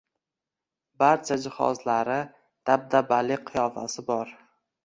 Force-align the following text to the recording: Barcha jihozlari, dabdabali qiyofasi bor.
Barcha 1.03 1.37
jihozlari, 1.43 2.17
dabdabali 2.71 3.41
qiyofasi 3.51 4.09
bor. 4.13 4.37